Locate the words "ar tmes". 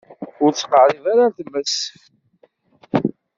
1.27-1.77